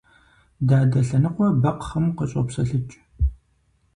Дадэ 0.67 0.99
лъэныкъуэ 1.07 1.47
бэкхъым 1.61 2.05
къыщӀопсэлъыкӀ. 2.17 2.95